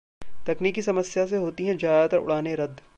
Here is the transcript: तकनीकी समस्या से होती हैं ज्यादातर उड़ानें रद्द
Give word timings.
तकनीकी 0.47 0.81
समस्या 0.81 1.25
से 1.25 1.37
होती 1.37 1.65
हैं 1.65 1.77
ज्यादातर 1.77 2.17
उड़ानें 2.17 2.55
रद्द 2.55 2.81